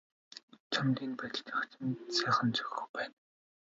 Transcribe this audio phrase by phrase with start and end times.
[0.71, 3.15] Чамд энэ байдал чинь хачин сайхан зохиж байна.